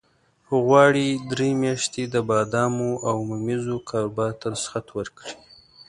غواړي 0.65 1.07
درې 1.31 1.49
میاشتې 1.61 2.03
د 2.13 2.15
بادامو 2.29 2.91
او 3.09 3.15
ممیزو 3.29 3.77
کاروبار 3.89 4.31
ته 4.39 4.45
رخصت 4.53 4.85
ورکړي. 4.97 5.33